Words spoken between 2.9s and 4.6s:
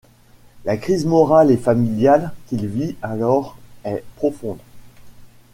alors est profonde.